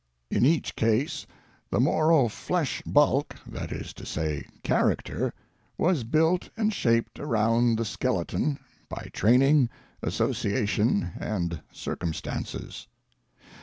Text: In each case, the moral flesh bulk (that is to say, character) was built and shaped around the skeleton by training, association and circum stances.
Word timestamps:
In 0.31 0.47
each 0.47 0.75
case, 0.75 1.27
the 1.69 1.79
moral 1.79 2.27
flesh 2.27 2.81
bulk 2.87 3.35
(that 3.45 3.71
is 3.71 3.93
to 3.93 4.03
say, 4.03 4.47
character) 4.63 5.31
was 5.77 6.03
built 6.03 6.49
and 6.57 6.73
shaped 6.73 7.19
around 7.19 7.77
the 7.77 7.85
skeleton 7.85 8.57
by 8.89 9.09
training, 9.13 9.69
association 10.01 11.11
and 11.19 11.61
circum 11.71 12.15
stances. 12.15 12.87